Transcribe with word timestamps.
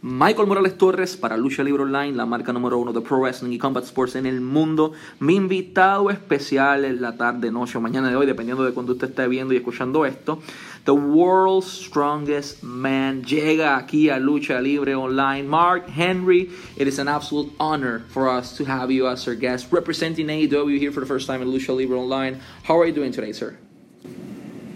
Michael 0.00 0.46
Morales 0.46 0.78
Torres 0.78 1.16
para 1.16 1.36
Lucha 1.36 1.64
Libre 1.64 1.82
Online, 1.82 2.12
la 2.12 2.24
marca 2.24 2.52
número 2.52 2.78
uno 2.78 2.92
de 2.92 3.00
Pro 3.00 3.18
Wrestling 3.18 3.50
y 3.50 3.58
Combat 3.58 3.82
Sports 3.82 4.14
en 4.14 4.26
el 4.26 4.40
mundo. 4.40 4.92
Mi 5.18 5.34
invitado 5.34 6.08
especial 6.10 6.84
en 6.84 7.02
la 7.02 7.16
tarde, 7.16 7.50
noche 7.50 7.78
o 7.78 7.80
mañana 7.80 8.08
de 8.08 8.14
hoy, 8.14 8.24
dependiendo 8.24 8.62
de 8.62 8.72
cuando 8.72 8.92
usted 8.92 9.08
esté 9.08 9.26
viendo 9.26 9.54
y 9.54 9.56
escuchando 9.56 10.06
esto. 10.06 10.40
The 10.84 10.92
World's 10.92 11.66
Strongest 11.66 12.62
Man 12.62 13.24
llega 13.24 13.76
aquí 13.76 14.08
a 14.08 14.20
Lucha 14.20 14.60
Libre 14.60 14.94
Online. 14.94 15.42
Mark 15.42 15.88
Henry, 15.88 16.48
it 16.76 16.86
is 16.86 17.00
an 17.00 17.08
absolute 17.08 17.52
honor 17.58 18.04
for 18.08 18.28
us 18.28 18.56
to 18.56 18.64
have 18.66 18.92
you 18.92 19.08
as 19.08 19.26
our 19.26 19.34
guest 19.34 19.72
representing 19.72 20.28
AEW 20.28 20.78
here 20.78 20.92
for 20.92 21.00
the 21.00 21.06
first 21.06 21.26
time 21.26 21.42
in 21.42 21.48
Lucha 21.48 21.76
Libre 21.76 21.98
Online. 21.98 22.38
How 22.62 22.78
are 22.78 22.86
you 22.86 22.94
doing 22.94 23.10
today, 23.10 23.32
sir? 23.32 23.58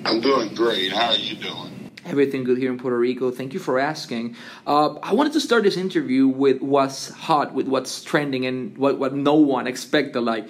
I'm 0.05 0.21
doing 0.21 0.53
great. 0.57 0.91
How 0.91 1.11
are 1.11 1.17
you 1.17 1.37
doing? 1.37 1.82
Everything 2.05 2.43
good 2.43 2.59
here 2.59 2.71
in 2.71 2.79
Puerto 2.79 2.99
Rico. 2.99 3.31
Thank 3.31 3.55
you 3.55 3.61
for 3.61 3.79
asking. 3.79 4.35
Uh, 4.67 4.95
I 4.95 5.15
wanted 5.15 5.33
to 5.35 5.41
start 5.41 5.63
this 5.63 5.77
interview 5.77 6.27
with 6.27 6.61
what's 6.61 7.11
hot, 7.11 7.55
with 7.55 7.69
what's 7.69 8.03
trending, 8.03 8.45
and 8.45 8.77
what, 8.77 8.99
what 8.99 9.15
no 9.15 9.35
one 9.35 9.69
expected. 9.69 10.21
Like, 10.21 10.49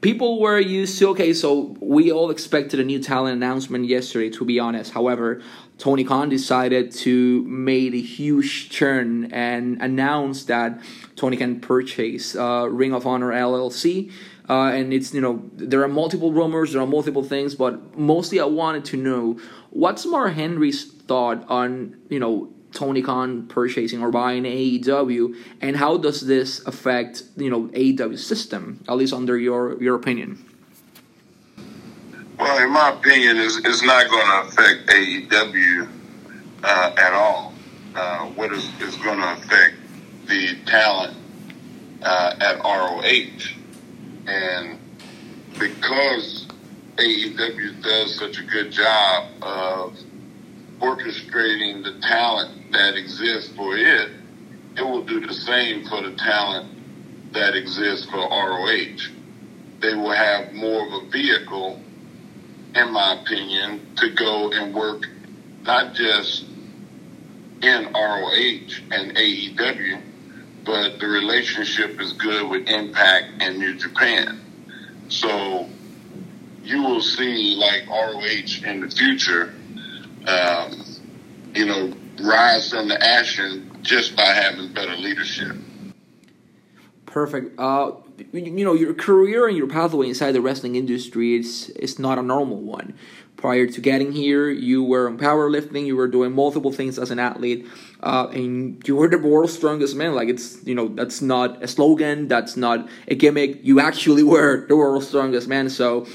people 0.00 0.40
were 0.40 0.58
used 0.58 0.98
to, 1.00 1.10
okay, 1.10 1.34
so 1.34 1.76
we 1.80 2.10
all 2.10 2.30
expected 2.30 2.80
a 2.80 2.84
new 2.84 2.98
talent 3.02 3.36
announcement 3.36 3.84
yesterday, 3.84 4.30
to 4.30 4.46
be 4.46 4.58
honest. 4.58 4.92
However, 4.92 5.42
Tony 5.76 6.04
Khan 6.04 6.30
decided 6.30 6.90
to 6.92 7.42
make 7.44 7.92
a 7.92 8.00
huge 8.00 8.70
turn 8.70 9.30
and 9.32 9.82
announce 9.82 10.44
that 10.44 10.80
Tony 11.16 11.36
Khan 11.36 11.60
purchase 11.60 12.34
uh, 12.34 12.66
Ring 12.70 12.94
of 12.94 13.06
Honor 13.06 13.30
LLC. 13.30 14.10
Uh, 14.48 14.68
and 14.72 14.92
it's 14.92 15.14
you 15.14 15.22
know 15.22 15.42
there 15.54 15.82
are 15.82 15.88
multiple 15.88 16.32
rumors, 16.32 16.72
there 16.72 16.82
are 16.82 16.86
multiple 16.86 17.22
things, 17.22 17.54
but 17.54 17.96
mostly 17.98 18.40
I 18.40 18.44
wanted 18.44 18.84
to 18.86 18.98
know 18.98 19.40
what's 19.70 20.04
Mark 20.04 20.34
Henry's 20.34 20.93
thought 21.06 21.44
on 21.48 21.96
you 22.08 22.18
know 22.18 22.50
Tony 22.72 23.02
Khan 23.02 23.46
purchasing 23.46 24.02
or 24.02 24.10
buying 24.10 24.44
AEW, 24.44 25.36
and 25.60 25.76
how 25.76 25.96
does 25.96 26.22
this 26.26 26.64
affect 26.66 27.22
you 27.36 27.50
know 27.50 27.68
AEW 27.68 28.18
system, 28.18 28.84
at 28.88 28.96
least 28.96 29.12
under 29.12 29.38
your 29.38 29.82
your 29.82 29.94
opinion? 29.94 30.44
Well, 32.38 32.58
in 32.58 32.72
my 32.72 32.90
opinion, 32.90 33.38
it's, 33.38 33.58
it's 33.58 33.82
not 33.82 34.10
going 34.10 34.26
to 34.26 34.48
affect 34.48 34.88
AEW 34.88 35.88
uh, 36.64 36.94
at 36.96 37.12
all. 37.12 37.54
Uh, 37.94 38.26
what 38.30 38.52
is, 38.52 38.68
is 38.80 38.96
going 38.96 39.20
to 39.20 39.32
affect 39.34 39.76
the 40.26 40.56
talent 40.66 41.16
uh, 42.02 42.34
at 42.40 42.58
ROH 42.58 43.54
and 44.26 44.78
because 45.58 46.46
AEW 46.96 47.82
does 47.82 48.16
such 48.16 48.38
a 48.38 48.42
good 48.42 48.70
job 48.70 49.30
of 49.42 49.96
orchestrating 50.84 51.82
the 51.82 51.98
talent 52.00 52.72
that 52.72 52.94
exists 52.94 53.50
for 53.56 53.76
it, 53.76 54.10
it 54.76 54.82
will 54.82 55.02
do 55.04 55.26
the 55.26 55.32
same 55.32 55.86
for 55.86 56.02
the 56.02 56.14
talent 56.16 57.32
that 57.32 57.56
exists 57.56 58.06
for 58.10 58.18
ROH. 58.18 59.08
They 59.80 59.94
will 59.94 60.12
have 60.12 60.52
more 60.52 60.86
of 60.86 60.92
a 61.04 61.10
vehicle, 61.10 61.80
in 62.74 62.92
my 62.92 63.20
opinion, 63.22 63.94
to 63.96 64.10
go 64.10 64.50
and 64.52 64.74
work 64.74 65.04
not 65.62 65.94
just 65.94 66.44
in 67.62 67.92
ROH 67.94 68.74
and 68.90 69.16
AEW, 69.16 70.02
but 70.64 70.98
the 70.98 71.06
relationship 71.06 71.98
is 71.98 72.12
good 72.12 72.50
with 72.50 72.68
Impact 72.68 73.26
and 73.40 73.58
New 73.58 73.74
Japan. 73.76 74.40
So 75.08 75.68
you 76.62 76.82
will 76.82 77.00
see 77.00 77.56
like 77.56 77.88
ROH 77.88 78.68
in 78.68 78.80
the 78.80 78.90
future, 78.90 79.54
um, 80.26 80.84
you 81.54 81.66
know, 81.66 81.94
rise 82.22 82.70
from 82.70 82.88
the 82.88 83.02
ashes 83.02 83.62
just 83.82 84.16
by 84.16 84.26
having 84.26 84.72
better 84.72 84.96
leadership. 84.96 85.56
Perfect. 87.06 87.58
Uh, 87.58 87.92
you 88.32 88.64
know, 88.64 88.74
your 88.74 88.94
career 88.94 89.46
and 89.46 89.56
your 89.56 89.68
pathway 89.68 90.08
inside 90.08 90.32
the 90.32 90.40
wrestling 90.40 90.74
industry 90.76 91.36
is 91.36 91.70
is 91.70 91.98
not 91.98 92.18
a 92.18 92.22
normal 92.22 92.60
one 92.60 92.94
prior 93.44 93.66
to 93.66 93.78
getting 93.78 94.10
here, 94.10 94.48
you 94.48 94.82
were 94.82 95.06
in 95.06 95.18
powerlifting, 95.18 95.84
you 95.84 95.94
were 95.94 96.08
doing 96.08 96.32
multiple 96.32 96.72
things 96.72 96.98
as 96.98 97.10
an 97.10 97.18
athlete, 97.18 97.66
uh, 98.02 98.26
and 98.32 98.80
you 98.88 98.96
were 98.96 99.06
the 99.06 99.18
world's 99.18 99.52
strongest 99.52 99.94
man. 99.94 100.14
Like 100.14 100.30
it's 100.30 100.64
you 100.64 100.74
know 100.74 100.88
that's 100.88 101.20
not 101.20 101.62
a 101.62 101.68
slogan, 101.68 102.26
that's 102.26 102.56
not 102.56 102.88
a 103.06 103.14
gimmick. 103.14 103.60
You 103.62 103.80
actually 103.80 104.22
were 104.22 104.66
the 104.66 104.76
world's 104.76 105.08
strongest 105.08 105.46
man. 105.46 105.68
So. 105.68 106.06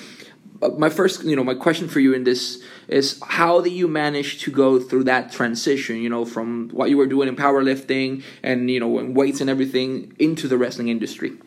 My 0.77 0.89
first, 0.89 1.23
you 1.23 1.35
know, 1.35 1.43
my 1.43 1.53
question 1.53 1.87
for 1.87 2.01
you 2.01 2.13
in 2.13 2.25
this 2.25 2.61
is 2.89 3.19
how 3.25 3.61
did 3.61 3.71
you 3.71 3.87
manage 3.87 4.41
to 4.41 4.51
go 4.51 4.79
through 4.79 5.05
that 5.05 5.31
transition, 5.31 5.97
you 5.97 6.09
know, 6.09 6.25
from 6.25 6.69
what 6.69 6.89
you 6.89 6.97
were 6.97 7.07
doing 7.07 7.29
in 7.29 7.35
powerlifting 7.35 8.23
and 8.43 8.69
you 8.69 8.79
know, 8.79 8.99
and 8.99 9.15
weights 9.15 9.39
and 9.39 9.49
everything 9.49 10.13
into 10.19 10.47
the 10.47 10.57
wrestling 10.57 10.89
industry? 10.89 11.37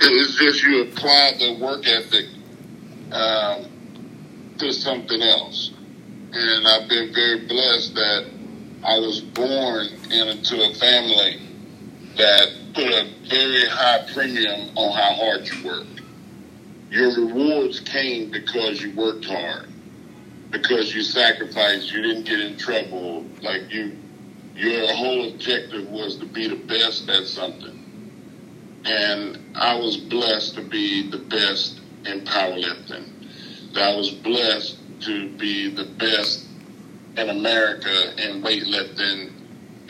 It 0.00 0.12
was 0.12 0.36
just 0.38 0.62
you 0.62 0.82
apply 0.82 1.32
the 1.38 1.58
work 1.60 1.86
ethic 1.86 2.26
um, 3.12 3.66
to 4.58 4.72
something 4.72 5.20
else. 5.20 5.72
And 6.32 6.66
I've 6.66 6.88
been 6.88 7.12
very 7.12 7.46
blessed 7.46 7.94
that 7.94 8.30
I 8.84 8.98
was 8.98 9.20
born 9.20 9.86
into 10.10 10.70
a 10.70 10.74
family 10.74 11.40
that 12.16 12.48
put 12.74 12.86
a 12.86 13.10
very 13.28 13.66
high 13.66 14.06
premium 14.12 14.70
on 14.76 14.92
how 14.92 15.14
hard 15.14 15.48
you 15.48 15.66
work. 15.66 15.97
Your 16.90 17.14
rewards 17.14 17.80
came 17.80 18.30
because 18.30 18.80
you 18.80 18.94
worked 18.94 19.26
hard, 19.26 19.68
because 20.50 20.94
you 20.94 21.02
sacrificed, 21.02 21.92
you 21.92 22.02
didn't 22.02 22.24
get 22.24 22.40
in 22.40 22.56
trouble, 22.56 23.26
like 23.42 23.70
you 23.70 23.96
your 24.54 24.92
whole 24.92 25.28
objective 25.28 25.88
was 25.88 26.16
to 26.16 26.26
be 26.26 26.48
the 26.48 26.56
best 26.56 27.08
at 27.08 27.26
something. 27.26 27.76
And 28.84 29.38
I 29.54 29.76
was 29.76 29.96
blessed 29.96 30.56
to 30.56 30.62
be 30.62 31.08
the 31.08 31.18
best 31.18 31.80
in 32.04 32.22
powerlifting. 32.22 33.08
I 33.76 33.94
was 33.94 34.10
blessed 34.10 34.78
to 35.02 35.28
be 35.36 35.70
the 35.70 35.84
best 35.84 36.44
in 37.16 37.28
America 37.28 38.14
in 38.16 38.42
weightlifting 38.42 39.30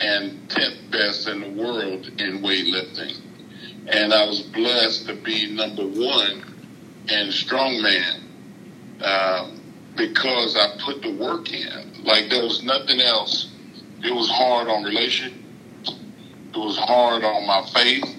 and 0.01 0.47
10th 0.49 0.91
best 0.91 1.27
in 1.27 1.41
the 1.41 1.49
world 1.49 2.05
in 2.21 2.43
weightlifting. 2.43 3.19
And 3.87 4.13
I 4.13 4.25
was 4.25 4.41
blessed 4.41 5.07
to 5.07 5.15
be 5.15 5.51
number 5.51 5.87
one 5.87 6.48
in 7.11 7.27
strongman 7.27 8.21
um, 9.03 9.59
because 9.95 10.55
I 10.55 10.77
put 10.79 11.01
the 11.01 11.13
work 11.15 11.51
in. 11.51 12.03
Like 12.03 12.29
there 12.29 12.43
was 12.43 12.63
nothing 12.63 12.99
else. 13.01 13.51
It 14.03 14.13
was 14.13 14.29
hard 14.29 14.67
on 14.67 14.83
relationships. 14.83 15.37
It 15.85 16.57
was 16.57 16.77
hard 16.77 17.23
on 17.23 17.45
my 17.45 17.65
faith. 17.73 18.15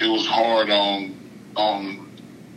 It 0.00 0.08
was 0.08 0.26
hard 0.26 0.70
on 0.70 1.16
on 1.56 2.10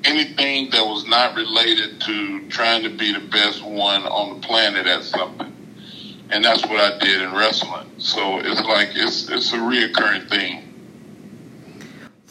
anything 0.04 0.70
that 0.72 0.86
was 0.86 1.08
not 1.08 1.36
related 1.36 2.02
to 2.02 2.48
trying 2.50 2.84
to 2.84 2.90
be 2.90 3.14
the 3.14 3.20
best 3.28 3.64
one 3.64 4.04
on 4.04 4.40
the 4.40 4.48
planet 4.48 4.86
at 4.86 5.04
something. 5.04 5.52
And 6.30 6.44
that's 6.44 6.64
what 6.66 6.80
I 6.80 6.98
did 7.00 7.22
in 7.22 7.34
wrestling. 7.34 7.90
So 7.98 8.40
it's 8.40 8.62
like 8.62 8.90
it's 8.94 9.30
it's 9.30 9.54
a 9.54 9.58
reoccurring 9.58 10.30
thing. 10.30 10.73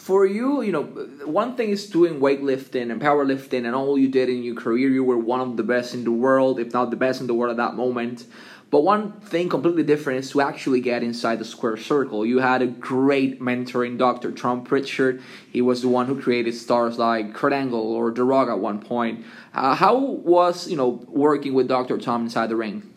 For 0.03 0.27
you, 0.27 0.63
you 0.63 0.73
know, 0.73 0.83
one 1.27 1.55
thing 1.55 1.69
is 1.69 1.87
doing 1.87 2.19
weightlifting 2.19 2.91
and 2.91 3.01
powerlifting 3.01 3.67
and 3.67 3.73
all 3.73 3.97
you 3.97 4.09
did 4.09 4.29
in 4.29 4.43
your 4.43 4.57
career, 4.57 4.89
you 4.89 5.05
were 5.05 5.17
one 5.17 5.41
of 5.41 5.57
the 5.57 5.63
best 5.63 5.95
in 5.95 6.03
the 6.03 6.11
world, 6.11 6.59
if 6.59 6.73
not 6.73 6.91
the 6.91 6.97
best 6.97 7.21
in 7.21 7.29
the 7.29 7.35
world 7.35 7.53
at 7.53 7.57
that 7.59 7.77
moment. 7.77 8.25
But 8.73 8.83
one 8.83 9.13
thing 9.21 9.49
completely 9.49 9.85
different 9.85 10.25
is 10.25 10.31
to 10.33 10.41
actually 10.41 10.81
get 10.81 11.05
inside 11.05 11.39
the 11.39 11.45
square 11.45 11.77
circle. 11.77 12.27
You 12.27 12.41
had 12.41 12.63
a 12.63 12.67
great 12.67 13.41
mentor 13.41 13.85
in 13.85 13.97
Dr. 13.97 14.33
Tom 14.33 14.65
Pritchard. 14.65 15.23
He 15.53 15.63
was 15.63 15.83
the 15.83 15.89
one 15.89 16.07
who 16.07 16.21
created 16.21 16.57
stars 16.57 16.99
like 16.99 17.33
Kurt 17.33 17.53
Angle 17.53 17.93
or 17.93 18.11
The 18.11 18.25
Rock 18.25 18.49
at 18.49 18.59
one 18.59 18.81
point. 18.81 19.25
Uh, 19.55 19.77
how 19.77 19.97
was 19.97 20.67
you 20.67 20.77
know 20.77 21.05
working 21.07 21.55
with 21.55 21.69
Dr. 21.69 21.97
Tom 21.97 22.25
inside 22.25 22.49
the 22.49 22.57
ring? 22.57 22.92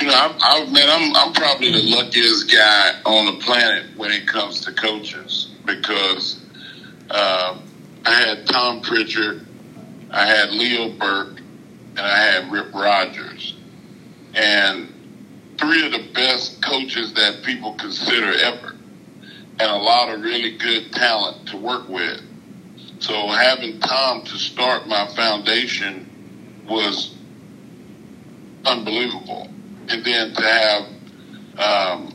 You 0.00 0.06
know, 0.06 0.14
I, 0.14 0.34
I, 0.40 0.70
man, 0.70 0.88
I'm 0.88 1.14
I'm 1.14 1.32
probably 1.34 1.70
the 1.72 1.82
luckiest 1.94 2.50
guy 2.50 3.00
on 3.04 3.26
the 3.26 3.44
planet 3.44 3.84
when 3.96 4.10
it 4.10 4.26
comes 4.26 4.64
to 4.64 4.72
coaches 4.72 5.50
because 5.66 6.42
uh, 7.10 7.58
I 8.06 8.14
had 8.14 8.46
Tom 8.46 8.80
Pritchard, 8.80 9.46
I 10.10 10.26
had 10.26 10.52
Leo 10.52 10.90
Burke, 10.96 11.38
and 11.90 12.00
I 12.00 12.16
had 12.16 12.50
Rip 12.50 12.72
Rogers 12.72 13.54
and 14.34 14.92
three 15.58 15.84
of 15.84 15.92
the 15.92 16.08
best 16.14 16.62
coaches 16.62 17.12
that 17.14 17.42
people 17.42 17.74
consider 17.74 18.32
ever, 18.32 18.76
and 19.58 19.70
a 19.70 19.76
lot 19.76 20.08
of 20.14 20.22
really 20.22 20.56
good 20.56 20.92
talent 20.92 21.48
to 21.48 21.56
work 21.58 21.88
with. 21.88 22.20
So 23.00 23.28
having 23.28 23.80
Tom 23.80 24.22
to 24.22 24.38
start 24.38 24.86
my 24.86 25.08
foundation 25.14 26.08
was 26.68 27.14
unbelievable, 28.64 29.48
and 29.90 30.04
then 30.04 30.34
to 30.34 30.42
have 30.42 30.82
um, 31.58 32.14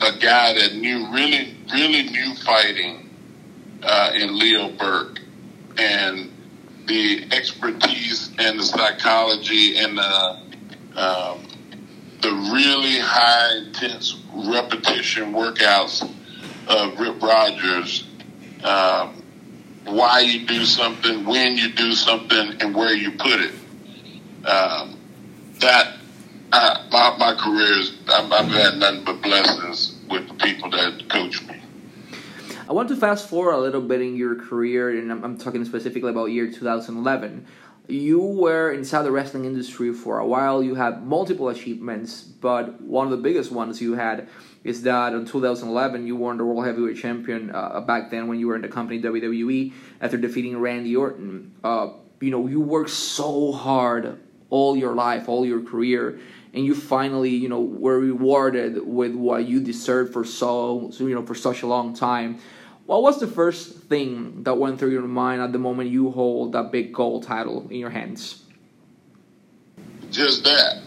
a 0.00 0.12
guy 0.18 0.54
that 0.54 0.74
knew 0.74 1.06
really, 1.12 1.56
really 1.72 2.02
knew 2.10 2.34
fighting 2.36 3.10
uh, 3.82 4.12
in 4.14 4.38
Leo 4.38 4.70
Burke, 4.72 5.20
and 5.78 6.30
the 6.86 7.24
expertise 7.30 8.30
and 8.38 8.58
the 8.58 8.64
psychology 8.64 9.78
and 9.78 9.96
the 9.96 10.38
um, 10.96 11.46
the 12.20 12.30
really 12.52 12.98
high 12.98 13.56
intense 13.56 14.16
repetition 14.32 15.32
workouts 15.32 16.02
of 16.68 17.00
Rip 17.00 17.20
Rogers, 17.20 18.04
um, 18.62 19.22
why 19.84 20.20
you 20.20 20.46
do 20.46 20.64
something, 20.64 21.24
when 21.24 21.56
you 21.56 21.72
do 21.72 21.92
something, 21.92 22.60
and 22.60 22.74
where 22.74 22.94
you 22.94 23.12
put 23.12 23.40
it. 23.40 23.54
Um, 24.46 25.00
that 25.60 25.96
my 26.52 27.16
my 27.18 27.34
career 27.34 27.80
is 27.80 27.92
I've, 28.08 28.30
I've 28.30 28.48
had 28.48 28.78
nothing 28.78 29.04
but 29.04 29.22
blessings 29.22 29.98
with 30.10 30.28
the 30.28 30.34
people 30.34 30.70
that 30.70 31.08
coach 31.08 31.42
me. 31.46 31.62
I 32.68 32.72
want 32.72 32.88
to 32.90 32.96
fast 32.96 33.28
forward 33.28 33.52
a 33.52 33.58
little 33.58 33.80
bit 33.80 34.00
in 34.00 34.16
your 34.16 34.36
career, 34.36 34.90
and 34.90 35.10
I'm, 35.10 35.24
I'm 35.24 35.38
talking 35.38 35.64
specifically 35.64 36.10
about 36.10 36.26
year 36.26 36.50
2011 36.50 37.46
you 37.88 38.20
were 38.20 38.72
inside 38.72 39.02
the 39.02 39.10
wrestling 39.10 39.44
industry 39.44 39.92
for 39.92 40.18
a 40.18 40.26
while. 40.26 40.62
You 40.62 40.76
had 40.76 41.04
multiple 41.04 41.48
achievements, 41.48 42.22
but 42.22 42.80
one 42.80 43.06
of 43.06 43.10
the 43.10 43.16
biggest 43.16 43.50
ones 43.50 43.80
you 43.80 43.94
had 43.94 44.28
is 44.62 44.82
that 44.82 45.12
in 45.12 45.26
2011 45.26 46.06
you 46.06 46.16
won 46.16 46.38
the 46.38 46.44
World 46.44 46.64
Heavyweight 46.64 46.96
Champion 46.96 47.50
uh, 47.52 47.80
back 47.80 48.10
then 48.10 48.28
when 48.28 48.38
you 48.38 48.46
were 48.46 48.56
in 48.56 48.62
the 48.62 48.68
company 48.68 49.02
WWE 49.02 49.72
after 50.00 50.16
defeating 50.16 50.58
Randy 50.58 50.94
Orton. 50.94 51.52
Uh, 51.64 51.90
you 52.20 52.30
know, 52.30 52.46
you 52.46 52.60
worked 52.60 52.90
so 52.90 53.50
hard 53.50 54.20
all 54.52 54.76
your 54.76 54.94
life, 54.94 55.30
all 55.30 55.46
your 55.46 55.62
career, 55.62 56.20
and 56.52 56.64
you 56.66 56.74
finally, 56.74 57.30
you 57.30 57.48
know, 57.48 57.60
were 57.60 57.98
rewarded 57.98 58.86
with 58.86 59.14
what 59.14 59.46
you 59.46 59.60
deserved 59.60 60.12
for 60.12 60.24
so, 60.24 60.92
you 60.98 61.14
know, 61.14 61.24
for 61.24 61.34
such 61.34 61.62
a 61.62 61.66
long 61.66 61.94
time. 61.94 62.38
What 62.84 63.02
was 63.02 63.18
the 63.18 63.26
first 63.26 63.84
thing 63.84 64.42
that 64.42 64.58
went 64.58 64.78
through 64.78 64.90
your 64.90 65.02
mind 65.02 65.40
at 65.40 65.52
the 65.52 65.58
moment 65.58 65.88
you 65.88 66.10
hold 66.10 66.52
that 66.52 66.70
big 66.70 66.92
gold 66.92 67.22
title 67.22 67.66
in 67.70 67.76
your 67.76 67.88
hands? 67.88 68.42
Just 70.10 70.44
that. 70.44 70.82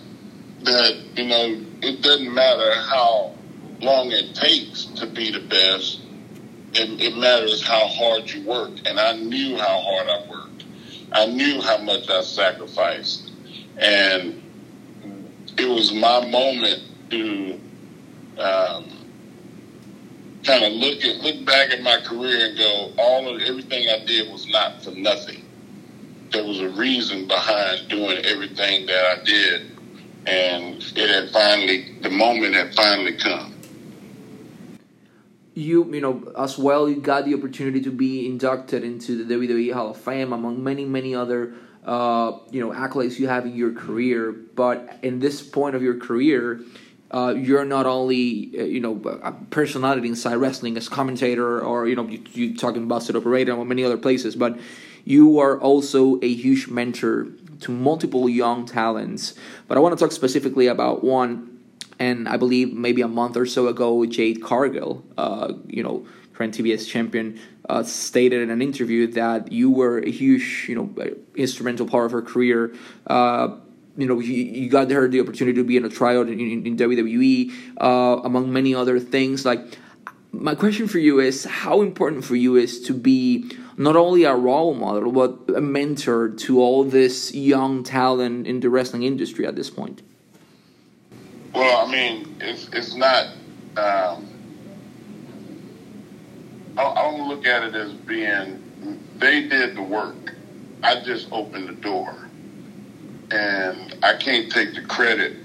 That, 0.63 0.95
you 1.15 1.25
know, 1.25 1.65
it 1.81 2.03
doesn't 2.03 2.31
matter 2.31 2.71
how 2.81 3.33
long 3.81 4.11
it 4.11 4.35
takes 4.35 4.85
to 4.85 5.07
be 5.07 5.31
the 5.31 5.39
best. 5.39 6.01
It, 6.73 7.01
it 7.01 7.17
matters 7.17 7.65
how 7.65 7.87
hard 7.87 8.29
you 8.29 8.45
work. 8.45 8.73
And 8.85 8.99
I 8.99 9.15
knew 9.15 9.57
how 9.57 9.81
hard 9.81 10.07
I 10.07 10.29
worked. 10.29 10.65
I 11.11 11.25
knew 11.25 11.61
how 11.61 11.79
much 11.79 12.07
I 12.09 12.21
sacrificed. 12.21 13.24
And 13.77 14.41
it 15.57 15.67
was 15.67 15.93
my 15.93 16.25
moment 16.29 16.83
to 17.09 17.59
um, 18.37 18.85
kind 20.43 20.63
of 20.63 20.73
look 20.73 21.03
at 21.03 21.17
look 21.17 21.45
back 21.45 21.71
at 21.71 21.81
my 21.81 21.97
career 22.01 22.49
and 22.49 22.57
go, 22.57 22.93
all 22.97 23.27
of 23.27 23.41
everything 23.41 23.87
I 23.89 24.05
did 24.05 24.31
was 24.31 24.47
not 24.47 24.83
for 24.83 24.91
nothing. 24.91 25.43
There 26.31 26.43
was 26.43 26.59
a 26.59 26.69
reason 26.69 27.27
behind 27.27 27.87
doing 27.89 28.23
everything 28.25 28.85
that 28.87 29.05
I 29.05 29.23
did, 29.23 29.71
and 30.25 30.83
it 30.95 31.09
had 31.09 31.31
finally 31.31 31.97
the 32.01 32.09
moment 32.09 32.55
had 32.55 32.73
finally 32.75 33.17
come. 33.17 33.53
You, 35.53 35.85
you 35.93 36.01
know, 36.01 36.33
as 36.37 36.57
well, 36.57 36.89
you 36.89 36.99
got 36.99 37.23
the 37.23 37.33
opportunity 37.33 37.79
to 37.81 37.91
be 37.91 38.27
inducted 38.27 38.83
into 38.83 39.23
the 39.23 39.35
WWE 39.35 39.71
Hall 39.73 39.91
of 39.91 39.97
Fame, 39.97 40.33
among 40.33 40.61
many, 40.61 40.83
many 40.83 41.15
other, 41.15 41.53
uh, 41.85 42.39
you 42.49 42.59
know, 42.59 42.73
accolades 42.73 43.19
you 43.19 43.27
have 43.27 43.45
in 43.45 43.55
your 43.55 43.71
career. 43.71 44.31
But 44.31 44.97
in 45.03 45.19
this 45.19 45.41
point 45.41 45.75
of 45.75 45.83
your 45.83 45.97
career, 45.97 46.61
uh, 47.11 47.33
you're 47.37 47.63
not 47.63 47.85
only 47.85 48.51
uh, 48.57 48.63
you 48.63 48.79
know 48.79 48.99
a 49.23 49.31
personality 49.51 50.07
inside 50.07 50.35
wrestling 50.35 50.75
as 50.75 50.89
commentator 50.89 51.61
or 51.61 51.87
you 51.87 51.95
know 51.95 52.07
you, 52.07 52.21
you 52.33 52.57
talking 52.57 52.83
about 52.83 52.95
Busted 52.95 53.15
Open 53.15 53.31
Radio 53.31 53.55
or 53.55 53.65
many 53.65 53.83
other 53.83 53.97
places, 53.97 54.35
but 54.35 54.57
you 55.05 55.39
are 55.39 55.59
also 55.61 56.19
a 56.21 56.33
huge 56.33 56.67
mentor 56.67 57.27
to 57.61 57.71
multiple 57.71 58.27
young 58.27 58.65
talents. 58.65 59.35
But 59.67 59.77
I 59.77 59.81
want 59.81 59.97
to 59.97 60.03
talk 60.03 60.11
specifically 60.11 60.67
about 60.67 61.03
one, 61.03 61.61
and 61.99 62.27
I 62.27 62.37
believe 62.37 62.73
maybe 62.73 63.01
a 63.01 63.07
month 63.07 63.37
or 63.37 63.45
so 63.45 63.67
ago, 63.67 64.03
Jade 64.07 64.41
Cargill, 64.41 65.03
uh, 65.17 65.53
you 65.67 65.83
know, 65.83 66.07
current 66.35 66.57
TBS 66.57 66.87
champion, 66.87 67.39
uh, 67.69 67.83
stated 67.83 68.41
in 68.41 68.49
an 68.49 68.61
interview 68.61 69.07
that 69.07 69.51
you 69.51 69.71
were 69.71 69.99
a 69.99 70.11
huge, 70.11 70.65
you 70.67 70.75
know, 70.75 71.15
instrumental 71.35 71.87
part 71.87 72.05
of 72.05 72.11
her 72.11 72.21
career. 72.21 72.75
Uh, 73.07 73.55
you 73.97 74.07
know, 74.07 74.19
you, 74.19 74.33
you 74.33 74.69
got 74.69 74.91
her 74.91 75.07
the 75.07 75.21
opportunity 75.21 75.55
to 75.55 75.63
be 75.63 75.77
in 75.77 75.85
a 75.85 75.89
tryout 75.89 76.27
in, 76.27 76.39
in, 76.39 76.67
in 76.67 76.77
WWE, 76.77 77.51
uh, 77.79 78.21
among 78.23 78.51
many 78.51 78.75
other 78.75 78.99
things. 78.99 79.45
Like, 79.45 79.77
my 80.31 80.53
question 80.53 80.87
for 80.87 80.99
you 80.99 81.19
is 81.19 81.45
how 81.45 81.81
important 81.81 82.25
for 82.25 82.35
you 82.35 82.57
is 82.57 82.81
to 82.81 82.93
be 82.93 83.49
not 83.77 83.95
only 83.95 84.23
a 84.23 84.35
role 84.35 84.73
model 84.73 85.11
but 85.11 85.55
a 85.55 85.61
mentor 85.61 86.29
to 86.29 86.59
all 86.59 86.83
this 86.83 87.33
young 87.33 87.83
talent 87.83 88.45
in 88.47 88.59
the 88.59 88.69
wrestling 88.69 89.03
industry 89.03 89.45
at 89.45 89.55
this 89.55 89.69
point 89.69 90.01
well 91.53 91.87
i 91.87 91.91
mean 91.91 92.35
it's, 92.41 92.67
it's 92.73 92.95
not 92.95 93.27
um, 93.77 94.27
I, 96.77 97.03
don't 97.03 97.27
look 97.27 97.45
at 97.45 97.63
it 97.63 97.75
as 97.75 97.93
being 97.93 98.61
they 99.17 99.47
did 99.47 99.75
the 99.75 99.81
work 99.81 100.33
i 100.83 101.01
just 101.01 101.27
opened 101.31 101.69
the 101.69 101.73
door 101.73 102.25
and 103.31 103.95
I 104.03 104.15
can't 104.17 104.51
take 104.51 104.75
the 104.75 104.81
credit 104.81 105.37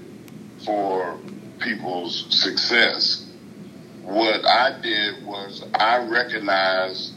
for 0.65 1.17
people's 1.59 2.25
success. 2.29 3.27
What 4.03 4.45
I 4.45 4.79
did 4.81 5.25
was 5.25 5.63
I 5.75 5.97
recognized 5.97 7.13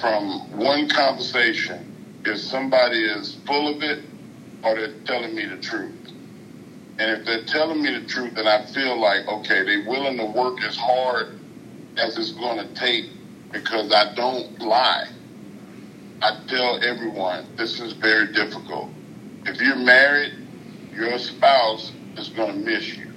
from 0.00 0.56
one 0.56 0.88
conversation 0.88 1.86
if 2.24 2.38
somebody 2.38 3.04
is 3.04 3.34
full 3.46 3.74
of 3.74 3.82
it 3.82 4.04
or 4.62 4.74
they're 4.74 4.98
telling 5.04 5.34
me 5.34 5.46
the 5.46 5.56
truth. 5.56 5.94
And 6.98 7.18
if 7.18 7.24
they're 7.24 7.44
telling 7.44 7.82
me 7.82 7.98
the 7.98 8.06
truth, 8.06 8.34
then 8.34 8.46
I 8.46 8.66
feel 8.66 8.98
like, 9.00 9.26
okay, 9.26 9.64
they're 9.64 9.88
willing 9.88 10.18
to 10.18 10.26
work 10.26 10.62
as 10.62 10.76
hard 10.76 11.39
as 11.96 12.16
it's 12.16 12.32
going 12.32 12.58
to 12.58 12.74
take 12.74 13.06
because 13.52 13.92
I 13.92 14.14
don't 14.14 14.58
lie. 14.60 15.08
I 16.22 16.40
tell 16.48 16.82
everyone 16.84 17.46
this 17.56 17.80
is 17.80 17.92
very 17.94 18.32
difficult. 18.32 18.90
If 19.46 19.60
you're 19.60 19.76
married, 19.76 20.34
your 20.92 21.18
spouse 21.18 21.92
is 22.16 22.28
going 22.28 22.52
to 22.52 22.58
miss 22.58 22.94
you. 22.96 23.10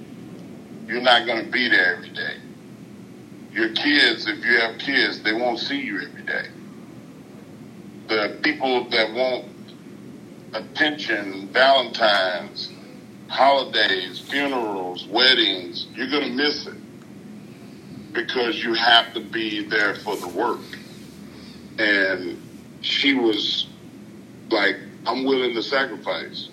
You're 0.86 1.02
not 1.02 1.26
going 1.26 1.44
to 1.44 1.50
be 1.50 1.68
there 1.68 1.96
every 1.96 2.10
day. 2.10 2.36
Your 3.52 3.72
kids, 3.72 4.26
if 4.26 4.44
you 4.44 4.58
have 4.60 4.78
kids, 4.78 5.22
they 5.22 5.32
won't 5.32 5.58
see 5.58 5.80
you 5.80 6.00
every 6.00 6.22
day. 6.22 6.46
The 8.08 8.38
people 8.42 8.88
that 8.90 9.12
want 9.12 9.46
attention, 10.52 11.48
Valentine's, 11.52 12.72
holidays, 13.28 14.18
funerals, 14.18 15.06
weddings, 15.06 15.86
you're 15.94 16.10
going 16.10 16.24
to 16.24 16.34
miss 16.34 16.66
it 16.66 16.74
because 18.14 18.62
you 18.62 18.72
have 18.74 19.12
to 19.12 19.20
be 19.20 19.64
there 19.64 19.94
for 19.96 20.16
the 20.16 20.28
work. 20.28 20.60
And 21.78 22.40
she 22.80 23.14
was 23.14 23.66
like 24.50 24.76
I'm 25.06 25.24
willing 25.24 25.54
to 25.54 25.62
sacrifice. 25.62 26.48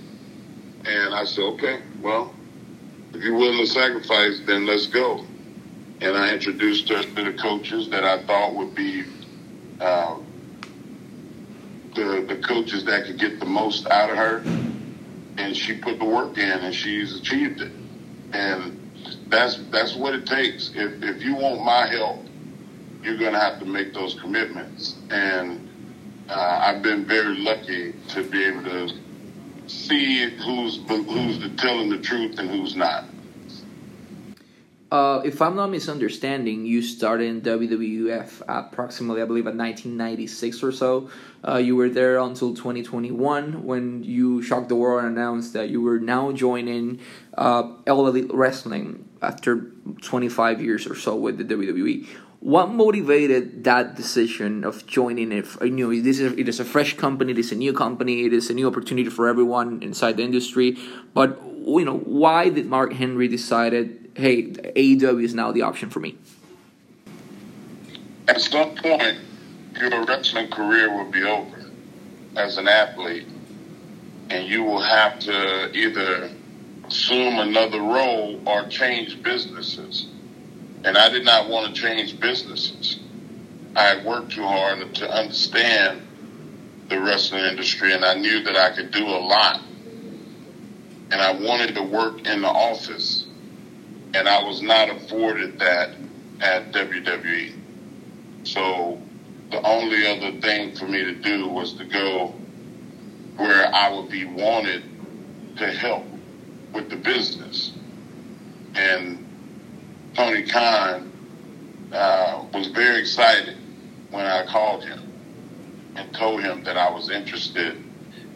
And 0.84 1.14
I 1.14 1.24
said, 1.24 1.44
okay, 1.44 1.80
well, 2.02 2.34
if 3.14 3.24
you're 3.24 3.38
willing 3.38 3.60
to 3.60 3.68
sacrifice, 3.68 4.42
then 4.46 4.66
let's 4.66 4.88
go. 4.88 5.26
And 6.02 6.18
I 6.18 6.34
introduced 6.34 6.90
her 6.90 7.04
to 7.04 7.24
the 7.24 7.34
coaches 7.34 7.90
that 7.90 8.04
I 8.04 8.24
thought 8.24 8.56
would 8.56 8.74
be 8.74 9.04
uh, 9.80 10.18
the 11.96 12.26
the 12.28 12.42
coaches 12.44 12.84
that 12.86 13.06
could 13.06 13.20
get 13.20 13.40
the 13.40 13.46
most 13.46 13.88
out 13.88 14.10
of 14.10 14.18
her. 14.18 14.44
And 15.38 15.56
she 15.56 15.78
put 15.78 16.00
the 16.00 16.06
work 16.06 16.38
in, 16.38 16.50
and 16.50 16.74
she's 16.74 17.16
achieved 17.16 17.62
it. 17.62 17.72
And 18.34 18.81
that's 19.32 19.58
that's 19.72 19.96
what 19.96 20.14
it 20.14 20.26
takes. 20.26 20.72
If 20.76 21.02
if 21.02 21.24
you 21.24 21.36
want 21.36 21.64
my 21.64 21.88
help, 21.88 22.20
you're 23.02 23.18
going 23.18 23.34
to 23.34 23.40
have 23.40 23.60
to 23.60 23.66
make 23.66 23.94
those 23.94 24.14
commitments. 24.20 24.96
And 25.10 25.68
uh, 26.30 26.60
I've 26.64 26.84
been 26.84 27.06
very 27.06 27.38
lucky 27.38 27.94
to 28.10 28.24
be 28.24 28.44
able 28.44 28.64
to 28.66 28.90
see 29.68 30.30
who's 30.38 30.80
who's 30.88 31.40
telling 31.58 31.90
the 31.90 32.00
truth 32.00 32.38
and 32.40 32.50
who's 32.50 32.76
not. 32.76 33.06
Uh, 34.92 35.22
if 35.24 35.42
I'm 35.42 35.56
not 35.56 35.68
misunderstanding, 35.68 36.66
you 36.66 36.82
started 36.82 37.24
in 37.24 37.42
WWF 37.42 38.42
approximately, 38.46 39.22
I 39.22 39.26
believe, 39.26 39.48
at 39.48 39.56
1996 39.56 40.64
or 40.64 40.74
so. 40.74 41.10
Uh, 41.48 41.56
you 41.56 41.78
were 41.78 41.88
there 41.88 42.20
until 42.20 42.54
2021 42.54 43.64
when 43.64 44.04
you 44.04 44.42
shocked 44.42 44.68
the 44.68 44.76
world 44.76 45.06
and 45.06 45.18
announced 45.18 45.54
that 45.54 45.70
you 45.70 45.82
were 45.82 45.98
now 45.98 46.34
joining 46.34 47.00
uh, 47.38 47.72
Elite 47.88 48.30
Wrestling 48.34 49.08
after 49.22 49.72
25 50.02 50.62
years 50.62 50.86
or 50.86 50.96
so 50.96 51.16
with 51.16 51.38
the 51.38 51.46
WWE 51.46 52.06
what 52.42 52.72
motivated 52.72 53.64
that 53.66 53.96
decision 53.96 54.64
of 54.64 54.88
joining 54.88 55.32
it? 55.32 55.46
You 55.62 55.70
know 55.70 56.02
this 56.02 56.20
is 56.20 56.34
it 56.34 56.50
is 56.50 56.60
a 56.60 56.66
fresh 56.66 56.98
company 56.98 57.34
it 57.34 57.38
is 57.38 57.52
a 57.52 57.56
new 57.56 57.72
company 57.72 58.26
it 58.26 58.34
is 58.34 58.50
a 58.50 58.54
new 58.56 58.68
opportunity 58.68 59.12
for 59.12 59.28
everyone 59.28 59.84
inside 59.84 60.18
the 60.18 60.24
industry. 60.24 60.76
But 61.14 61.40
you 61.44 61.86
know 61.86 62.00
why 62.00 62.50
did 62.50 62.66
mark 62.66 62.94
henry 62.94 63.28
decided 63.28 64.01
hey 64.16 64.44
aew 64.44 65.24
is 65.24 65.34
now 65.34 65.52
the 65.52 65.62
option 65.62 65.90
for 65.90 66.00
me 66.00 66.18
at 68.28 68.40
some 68.42 68.76
point 68.76 69.18
your 69.80 70.06
wrestling 70.06 70.50
career 70.50 70.96
will 70.96 71.10
be 71.12 71.24
over 71.24 71.66
as 72.36 72.58
an 72.58 72.68
athlete 72.68 73.28
and 74.32 74.48
you 74.48 74.64
will 74.64 74.82
have 74.82 75.20
to 75.20 75.72
either 75.78 76.32
assume 76.92 77.40
another 77.40 77.80
role 77.80 78.42
or 78.46 78.68
change 78.68 79.22
businesses. 79.24 80.08
And 80.84 80.98
I 80.98 81.10
did 81.10 81.26
not 81.26 81.50
want 81.50 81.74
to 81.74 81.82
change 81.82 82.20
businesses. 82.20 83.00
I 83.76 83.84
had 83.84 84.06
worked 84.06 84.32
too 84.32 84.44
hard 84.44 84.96
to 84.96 85.10
understand 85.10 86.02
the 86.90 87.00
wrestling 87.00 87.46
industry, 87.46 87.94
and 87.94 88.04
I 88.04 88.16
knew 88.16 88.44
that 88.44 88.58
I 88.58 88.76
could 88.76 88.92
do 88.92 89.06
a 89.06 89.20
lot. 89.20 89.62
And 91.12 91.22
I 91.22 91.32
wanted 91.34 91.76
to 91.76 91.84
work 91.84 92.26
in 92.26 92.42
the 92.42 92.50
office, 92.50 93.21
and 94.14 94.28
I 94.28 94.44
was 94.44 94.62
not 94.62 94.90
afforded 94.90 95.60
that 95.60 95.92
at 96.42 96.72
WWE. 96.74 97.54
So 98.44 99.02
the 99.52 99.62
only 99.66 100.08
other 100.08 100.40
thing 100.42 100.76
for 100.76 100.86
me 100.86 101.04
to 101.04 101.14
do 101.16 101.48
was 101.48 101.74
to 101.76 101.86
go 101.86 102.36
where 103.38 103.74
I 103.74 103.92
would 103.94 104.10
be 104.10 104.26
wanted 104.26 104.84
to 105.58 105.68
help 105.72 106.06
with 106.74 106.90
the 106.90 106.96
business. 106.98 107.74
And 108.76 109.28
Tony 110.16 110.44
Khan 110.44 111.12
uh, 111.94 112.46
was 112.54 112.68
very 112.68 113.00
excited 113.00 113.58
when 114.10 114.26
I 114.26 114.46
called 114.46 114.84
him 114.84 115.12
and 115.96 116.14
told 116.14 116.42
him 116.42 116.64
that 116.64 116.78
I 116.78 116.90
was 116.90 117.10
interested 117.10 117.84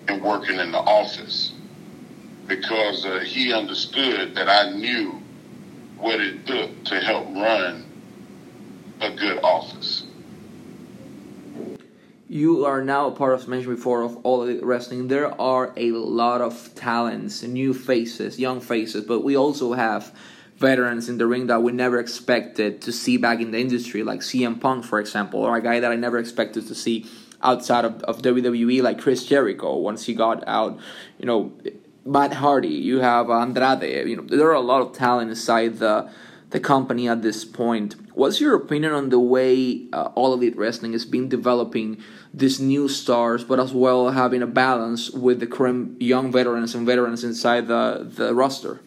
in 0.07 0.23
working 0.23 0.59
in 0.59 0.71
the 0.71 0.79
office 0.79 1.53
because 2.47 3.05
uh, 3.05 3.19
he 3.19 3.53
understood 3.53 4.35
that 4.35 4.47
I 4.47 4.71
knew 4.71 5.21
what 6.05 6.21
it 6.21 6.45
took 6.45 6.83
to 6.83 6.99
help 6.99 7.25
run 7.33 7.83
a 9.01 9.09
good 9.15 9.39
office. 9.43 10.03
You 12.29 12.65
are 12.65 12.83
now 12.83 13.07
a 13.07 13.11
part 13.11 13.33
of 13.33 13.47
mentioned 13.47 13.75
before 13.75 14.03
of 14.03 14.17
all 14.17 14.43
elite 14.43 14.63
wrestling. 14.63 15.07
There 15.07 15.29
are 15.41 15.73
a 15.75 15.91
lot 15.93 16.41
of 16.41 16.75
talents, 16.75 17.41
new 17.41 17.73
faces, 17.73 18.39
young 18.39 18.61
faces, 18.61 19.03
but 19.03 19.21
we 19.21 19.35
also 19.35 19.73
have 19.73 20.15
veterans 20.57 21.09
in 21.09 21.17
the 21.17 21.25
ring 21.25 21.47
that 21.47 21.63
we 21.63 21.71
never 21.71 21.99
expected 21.99 22.83
to 22.83 22.91
see 22.91 23.17
back 23.17 23.41
in 23.41 23.49
the 23.49 23.59
industry, 23.59 24.03
like 24.03 24.19
CM 24.19 24.61
Punk, 24.61 24.85
for 24.85 24.99
example, 24.99 25.39
or 25.39 25.57
a 25.57 25.61
guy 25.61 25.79
that 25.79 25.91
I 25.91 25.95
never 25.95 26.19
expected 26.19 26.67
to 26.67 26.75
see 26.75 27.07
outside 27.41 27.83
of, 27.83 28.03
of 28.03 28.21
WWE, 28.21 28.83
like 28.83 29.01
Chris 29.01 29.25
Jericho, 29.25 29.75
once 29.77 30.05
he 30.05 30.13
got 30.13 30.47
out. 30.47 30.79
You 31.17 31.25
know, 31.25 31.51
Matt 32.05 32.33
Hardy, 32.33 32.67
you 32.67 32.99
have 32.99 33.31
Andrade. 33.31 34.07
You 34.07 34.17
know, 34.17 34.23
there 34.23 34.47
are 34.49 34.53
a 34.53 34.61
lot 34.61 34.81
of 34.81 34.93
talent 34.93 35.31
inside 35.31 35.79
the 35.79 36.09
the 36.51 36.59
company 36.59 37.09
at 37.09 37.23
this 37.23 37.43
point. 37.43 37.95
What's 38.13 38.39
your 38.39 38.55
opinion 38.55 38.93
on 38.93 39.09
the 39.09 39.19
way 39.19 39.87
uh, 39.91 40.09
All 40.15 40.31
Elite 40.33 40.55
Wrestling 40.55 40.93
has 40.93 41.03
been 41.03 41.27
developing 41.27 41.97
these 42.33 42.59
new 42.59 42.87
stars, 42.87 43.43
but 43.43 43.59
as 43.59 43.73
well 43.73 44.11
having 44.11 44.43
a 44.43 44.47
balance 44.47 45.09
with 45.09 45.39
the 45.39 45.47
current 45.47 45.99
young 45.99 46.31
veterans 46.31 46.75
and 46.75 46.85
veterans 46.85 47.23
inside 47.23 47.67
the, 47.67 48.07
the 48.07 48.33
roster? 48.33 48.79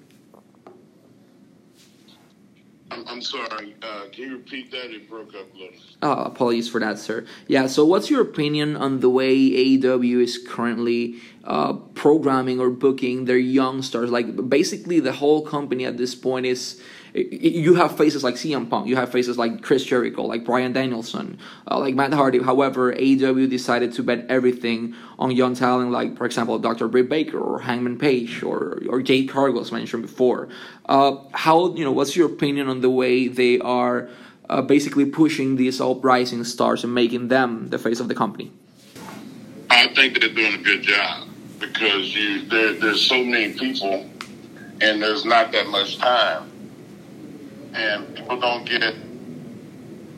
I'm 3.06 3.22
sorry. 3.22 3.74
Uh, 3.82 4.04
can 4.12 4.24
you 4.24 4.32
repeat 4.32 4.70
that? 4.70 4.90
It 4.90 5.08
broke 5.08 5.34
up 5.34 5.54
a 5.54 5.58
little. 5.58 5.78
Oh, 6.02 6.12
apologies 6.24 6.68
for 6.68 6.80
that, 6.80 6.98
sir. 6.98 7.26
Yeah. 7.46 7.66
So, 7.66 7.84
what's 7.84 8.10
your 8.10 8.22
opinion 8.22 8.76
on 8.76 9.00
the 9.00 9.10
way 9.10 9.34
AEW 9.36 10.22
is 10.22 10.38
currently 10.38 11.16
uh, 11.44 11.74
programming 11.94 12.60
or 12.60 12.70
booking 12.70 13.24
their 13.26 13.38
young 13.38 13.82
stars? 13.82 14.10
Like, 14.10 14.48
basically, 14.48 15.00
the 15.00 15.12
whole 15.12 15.42
company 15.44 15.84
at 15.84 15.96
this 15.96 16.14
point 16.14 16.46
is 16.46 16.80
you 17.18 17.74
have 17.74 17.96
faces 17.96 18.22
like 18.22 18.34
CM 18.34 18.68
Punk, 18.68 18.86
you 18.86 18.96
have 18.96 19.10
faces 19.10 19.38
like 19.38 19.62
Chris 19.62 19.84
Jericho, 19.84 20.22
like 20.24 20.44
Bryan 20.44 20.72
Danielson, 20.72 21.38
uh, 21.70 21.78
like 21.78 21.94
Matt 21.94 22.12
Hardy. 22.12 22.42
However, 22.42 22.92
AEW 22.92 23.48
decided 23.48 23.92
to 23.94 24.02
bet 24.02 24.26
everything 24.28 24.94
on 25.18 25.30
young 25.30 25.54
talent, 25.54 25.90
like 25.90 26.16
for 26.16 26.26
example 26.26 26.58
Dr. 26.58 26.88
Britt 26.88 27.08
Baker 27.08 27.38
or 27.38 27.60
Hangman 27.60 27.98
Page 27.98 28.42
or 28.42 28.82
or 28.88 29.02
Jade 29.02 29.28
Cargill, 29.28 29.60
as 29.60 29.72
mentioned 29.72 30.02
before. 30.02 30.48
Uh, 30.86 31.16
how 31.32 31.74
you 31.74 31.84
know? 31.84 31.92
What's 31.92 32.16
your 32.16 32.26
opinion 32.26 32.68
on 32.68 32.80
the 32.80 32.90
way 32.90 33.28
they 33.28 33.58
are 33.60 34.08
uh, 34.48 34.62
basically 34.62 35.06
pushing 35.06 35.56
these 35.56 35.80
uprising 35.80 36.44
stars 36.44 36.84
and 36.84 36.94
making 36.94 37.28
them 37.28 37.68
the 37.68 37.78
face 37.78 38.00
of 38.00 38.08
the 38.08 38.14
company? 38.14 38.52
I 39.70 39.88
think 39.94 40.20
they're 40.20 40.30
doing 40.30 40.54
a 40.54 40.62
good 40.62 40.82
job 40.82 41.28
because 41.58 42.14
you 42.14 42.46
there, 42.46 42.72
there's 42.74 43.06
so 43.06 43.22
many 43.22 43.52
people 43.52 44.08
and 44.80 45.02
there's 45.02 45.24
not 45.24 45.52
that 45.52 45.66
much 45.68 45.98
time 45.98 46.50
and 47.74 48.14
people 48.14 48.40
don't 48.40 48.64
get 48.64 48.94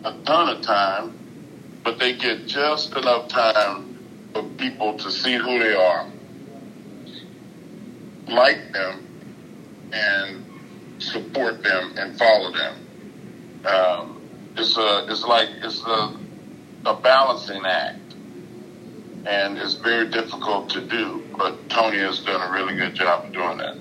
a 0.04 0.12
ton 0.25 0.57
of 0.57 0.62
time, 0.62 1.19
but 1.83 1.99
they 1.99 2.14
get 2.14 2.47
just 2.47 2.97
enough 2.97 3.28
time 3.28 3.99
for 4.33 4.42
people 4.59 4.97
to 4.99 5.11
see 5.11 5.35
who 5.35 5.59
they 5.59 5.75
are, 5.75 6.07
like 8.28 8.73
them, 8.73 9.07
and 9.92 10.45
support 10.99 11.62
them 11.62 11.95
and 11.97 12.19
follow 12.19 12.52
them. 12.52 12.87
Um, 13.64 14.23
it's 14.57 14.76
a, 14.76 15.07
it's 15.09 15.25
like 15.25 15.49
it's 15.62 15.83
a, 15.85 16.16
a 16.87 16.95
balancing 16.97 17.64
act, 17.64 18.14
and 19.26 19.59
it's 19.59 19.75
very 19.75 20.09
difficult 20.09 20.71
to 20.71 20.80
do. 20.80 21.23
But 21.37 21.69
Tony 21.69 21.99
has 21.99 22.21
done 22.21 22.40
a 22.40 22.52
really 22.52 22.76
good 22.76 22.95
job 22.95 23.26
of 23.26 23.33
doing 23.33 23.59
that 23.59 23.76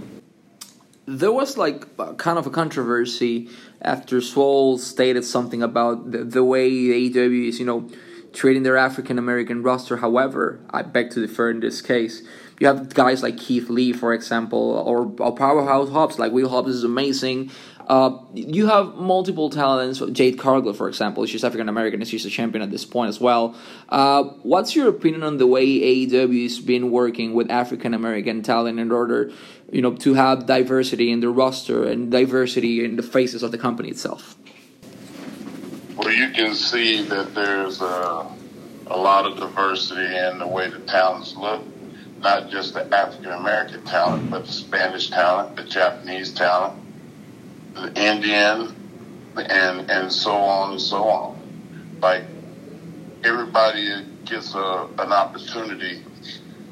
there 1.18 1.32
was 1.32 1.58
like 1.58 1.98
kind 2.18 2.38
of 2.38 2.46
a 2.46 2.52
controversy 2.52 3.50
after 3.82 4.22
Swole 4.22 4.78
stated 4.78 5.26
something 5.26 5.64
about 5.64 6.12
the, 6.12 6.24
the 6.24 6.44
way 6.44 6.70
AEW 6.70 7.50
is, 7.50 7.60
you 7.60 7.66
know, 7.66 7.90
treating 8.32 8.62
their 8.62 8.78
African 8.78 9.18
American 9.18 9.64
roster. 9.64 9.98
However, 9.98 10.60
I 10.70 10.84
beg 10.84 11.10
to 11.12 11.26
differ 11.26 11.50
in 11.50 11.62
this 11.62 11.82
case. 11.82 12.22
You 12.60 12.68
have 12.68 12.94
guys 12.94 13.24
like 13.24 13.38
Keith 13.38 13.70
Lee, 13.70 13.92
for 13.92 14.14
example, 14.14 14.60
or, 14.60 15.12
or 15.20 15.34
Powerhouse 15.34 15.90
Hobbs. 15.90 16.20
Like 16.20 16.32
Will 16.32 16.50
Hobbs 16.50 16.70
is 16.70 16.84
amazing. 16.84 17.52
Uh, 17.90 18.20
you 18.36 18.68
have 18.68 18.96
multiple 18.98 19.50
talents. 19.50 20.00
Jade 20.12 20.38
Cargill, 20.38 20.74
for 20.74 20.88
example, 20.88 21.26
she's 21.26 21.44
African 21.44 21.68
American 21.68 22.02
and 22.02 22.08
she's 22.08 22.24
a 22.24 22.30
champion 22.30 22.62
at 22.62 22.70
this 22.70 22.86
point 22.86 23.10
as 23.10 23.20
well. 23.20 23.56
Uh, 23.90 24.26
what's 24.44 24.76
your 24.76 24.88
opinion 24.88 25.24
on 25.24 25.38
the 25.38 25.48
way 25.48 25.66
AEW 25.66 26.44
has 26.44 26.60
been 26.60 26.92
working 26.92 27.34
with 27.34 27.50
African 27.50 27.96
American 27.96 28.44
talent 28.44 28.80
in 28.80 28.92
order, 28.92 29.32
you 29.72 29.82
know, 29.82 29.96
to 29.96 30.14
have 30.14 30.46
diversity 30.46 31.12
in 31.12 31.20
the 31.20 31.30
roster 31.30 31.84
and 31.84 32.12
diversity 32.12 32.86
in 32.86 32.96
the 32.96 33.02
faces 33.02 33.42
of 33.42 33.52
the 33.52 33.58
company 33.58 33.90
itself? 33.90 34.38
Well, 35.98 36.12
you 36.12 36.30
can 36.30 36.54
see 36.54 37.02
that 37.06 37.34
there's 37.34 37.82
a, 37.82 38.28
a 38.86 38.98
lot 38.98 39.26
of 39.26 39.40
diversity 39.40 40.16
in 40.16 40.38
the 40.38 40.48
way 40.48 40.70
the 40.70 40.80
talents 40.82 41.36
look. 41.36 41.64
Not 42.20 42.52
just 42.52 42.76
the 42.76 42.86
African 42.96 43.32
American 43.32 43.84
talent, 43.86 44.30
but 44.30 44.46
the 44.46 44.52
Spanish 44.52 45.10
talent, 45.10 45.56
the 45.56 45.64
Japanese 45.64 46.34
talent 46.34 46.84
Uh, 47.76 47.90
the 47.90 48.02
Indian, 48.02 48.76
and 49.38 49.90
and 49.90 50.12
so 50.12 50.32
on 50.32 50.72
and 50.72 50.82
so 50.82 51.04
on. 51.04 51.40
Like 52.02 52.24
everybody 53.24 54.06
gets 54.26 54.54
a, 54.56 54.88
an 54.98 55.12
opportunity 55.12 56.04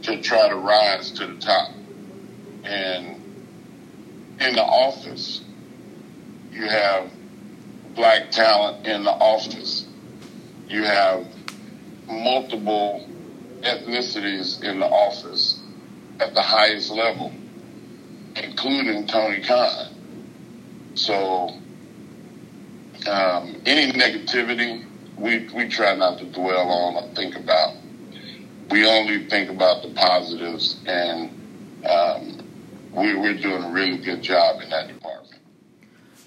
to 0.04 0.22
try 0.22 0.50
to 0.50 0.56
rise 0.56 1.12
to 1.12 1.28
the 1.28 1.38
top. 1.40 1.72
And 2.64 3.22
in 4.40 4.56
the 4.56 4.64
office, 4.64 5.44
you 6.52 6.68
have 6.68 7.12
black 7.96 8.32
talent 8.32 8.86
in 8.86 9.04
the 9.04 9.12
office. 9.12 9.88
You 10.68 10.84
have 10.84 11.26
multiple 12.08 13.08
ethnicities 13.62 14.64
in 14.64 14.80
the 14.80 14.86
office 14.86 15.60
at 16.20 16.34
the 16.34 16.42
highest 16.42 16.92
level, 16.92 17.34
including 18.36 19.08
Tony 19.08 19.42
Khan. 19.44 19.97
So 20.98 21.50
um, 23.08 23.62
any 23.66 23.92
negativity, 23.92 24.84
we 25.16 25.48
we 25.54 25.70
try 25.70 25.96
not 25.96 26.18
to 26.18 26.26
dwell 26.26 26.68
on 26.68 26.96
or 26.96 27.14
think 27.14 27.36
about. 27.36 27.76
We 28.72 28.86
only 28.86 29.30
think 29.30 29.50
about 29.50 29.84
the 29.84 29.94
positives, 29.94 30.82
and 30.86 31.30
um, 31.88 32.44
we, 32.92 33.16
we're 33.16 33.38
doing 33.38 33.64
a 33.64 33.72
really 33.72 34.00
good 34.00 34.22
job 34.22 34.62
in 34.62 34.70
that 34.72 34.88
department. 34.88 35.28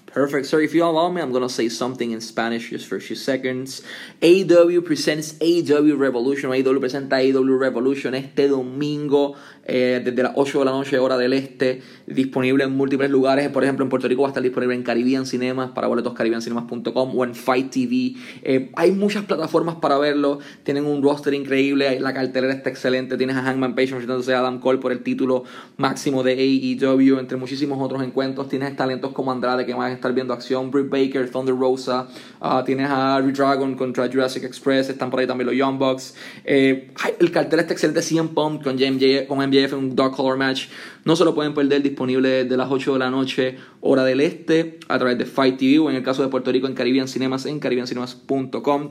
Perfect. 0.07 0.47
So 0.47 0.57
if 0.57 0.73
you 0.73 0.83
allow 0.83 1.09
me, 1.09 1.21
I'm 1.21 1.31
gonna 1.31 1.47
say 1.47 1.69
something 1.69 2.11
in 2.11 2.19
Spanish 2.19 2.69
just 2.69 2.85
for 2.85 2.97
a 2.97 3.01
few 3.01 3.15
seconds. 3.15 3.81
AW 4.21 4.81
presents 4.81 5.35
AW 5.39 5.95
Revolution. 5.95 6.49
AW 6.49 6.79
presenta 6.79 7.15
AW 7.19 7.57
Revolution 7.57 8.15
este 8.15 8.49
domingo 8.49 9.35
eh, 9.65 10.01
desde 10.03 10.23
las 10.23 10.33
8 10.35 10.59
de 10.59 10.65
la 10.65 10.71
noche, 10.71 10.97
hora 10.97 11.17
del 11.17 11.33
este. 11.33 11.81
Disponible 12.07 12.63
en 12.63 12.75
múltiples 12.75 13.09
lugares. 13.09 13.47
Por 13.49 13.63
ejemplo, 13.63 13.83
en 13.83 13.89
Puerto 13.89 14.07
Rico 14.07 14.23
va 14.23 14.29
a 14.29 14.31
estar 14.31 14.43
disponible 14.43 14.75
en 14.75 14.83
Caribbean 14.83 15.25
Cinemas, 15.25 15.71
para 15.71 15.87
boletos 15.87 16.13
caribbeancinemas.com 16.13 17.17
o 17.17 17.23
en 17.23 17.35
Fight 17.35 17.69
TV. 17.69 18.15
Eh, 18.43 18.71
hay 18.75 18.91
muchas 18.91 19.25
plataformas 19.25 19.75
para 19.75 19.97
verlo. 19.99 20.39
Tienen 20.63 20.85
un 20.85 21.03
roster 21.03 21.33
increíble. 21.33 21.99
La 21.99 22.13
cartelera 22.13 22.53
está 22.53 22.69
excelente. 22.69 23.17
Tienes 23.17 23.35
a 23.35 23.43
Hangman 23.43 23.75
Page 23.75 23.89
enfrentándose 23.89 24.33
a 24.33 24.39
Adam 24.39 24.59
Cole 24.59 24.79
por 24.79 24.91
el 24.91 25.03
título 25.03 25.43
máximo 25.77 26.23
de 26.23 26.33
AEW, 26.33 27.19
entre 27.19 27.37
muchísimos 27.37 27.79
otros 27.79 28.01
encuentros. 28.03 28.49
Tienes 28.49 28.75
talentos 28.75 29.11
como 29.11 29.31
Andrade 29.31 29.65
que 29.65 29.73
van 29.73 29.91
estar 29.91 30.13
viendo 30.13 30.33
acción. 30.33 30.71
Britt 30.71 30.89
Baker, 30.89 31.29
Thunder 31.29 31.55
Rosa, 31.55 32.07
uh, 32.41 32.63
tienes 32.65 32.89
a 32.89 33.21
Dragon 33.21 33.75
contra 33.75 34.07
Jurassic 34.07 34.43
Express, 34.43 34.89
están 34.89 35.09
por 35.09 35.19
ahí 35.19 35.27
también 35.27 35.47
los 35.47 35.55
Young 35.55 35.77
Bucks. 35.77 36.15
Eh, 36.43 36.91
el 37.19 37.31
cartel 37.31 37.59
está 37.59 37.73
excelente, 37.73 38.01
CM 38.01 38.29
Punk 38.29 38.63
con, 38.63 38.75
MJF, 38.75 39.27
con 39.27 39.50
MJF 39.51 39.73
en 39.73 39.79
un 39.79 39.95
Dog 39.95 40.15
Collar 40.15 40.37
Match. 40.37 40.67
No 41.03 41.15
se 41.15 41.25
lo 41.25 41.35
pueden 41.35 41.53
perder, 41.53 41.83
disponible 41.83 42.45
las 42.45 42.71
8 42.71 42.93
de 42.93 42.99
la 42.99 43.09
noche, 43.09 43.57
hora 43.81 44.03
del 44.03 44.21
este, 44.21 44.79
a 44.87 44.97
través 44.97 45.17
de 45.17 45.25
Fight 45.25 45.57
TV 45.57 45.79
o 45.79 45.89
en 45.89 45.95
el 45.95 46.03
caso 46.03 46.21
de 46.21 46.29
Puerto 46.29 46.51
Rico 46.51 46.67
en 46.67 46.73
Caribbean 46.73 47.07
Cinemas, 47.07 47.45
en 47.45 47.59
caribbeancinemas.com. 47.59 48.89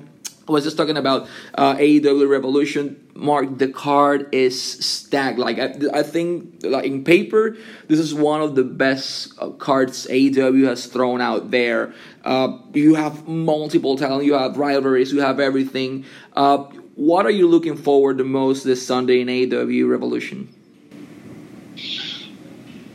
I 0.50 0.52
was 0.52 0.64
just 0.64 0.76
talking 0.76 0.96
about 0.96 1.28
uh, 1.54 1.76
AEW 1.76 2.28
Revolution. 2.28 3.08
Mark, 3.14 3.58
the 3.58 3.68
card 3.68 4.34
is 4.34 4.60
stacked. 4.84 5.38
Like 5.38 5.60
I, 5.60 5.74
I 6.00 6.02
think, 6.02 6.62
like 6.64 6.86
in 6.86 7.04
paper, 7.04 7.56
this 7.86 8.00
is 8.00 8.12
one 8.12 8.40
of 8.40 8.56
the 8.56 8.64
best 8.64 9.32
uh, 9.38 9.50
cards 9.50 10.08
AEW 10.08 10.66
has 10.66 10.86
thrown 10.86 11.20
out 11.20 11.52
there. 11.52 11.94
Uh, 12.24 12.58
you 12.74 12.96
have 12.96 13.28
multiple 13.28 13.96
talent, 13.96 14.24
you 14.24 14.34
have 14.34 14.56
rivalries, 14.56 15.12
you 15.12 15.20
have 15.20 15.38
everything. 15.38 16.04
Uh, 16.34 16.64
what 17.00 17.24
are 17.24 17.30
you 17.30 17.48
looking 17.48 17.78
forward 17.78 18.18
the 18.18 18.24
most 18.24 18.62
this 18.62 18.86
Sunday 18.86 19.22
in 19.22 19.30
AW 19.30 19.90
Revolution? 19.90 20.52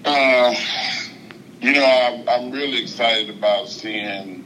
Uh, 0.05 0.53
you 1.59 1.73
know, 1.73 1.83
I'm, 1.83 2.29
I'm 2.29 2.51
really 2.51 2.83
excited 2.83 3.35
about 3.35 3.67
seeing 3.67 4.45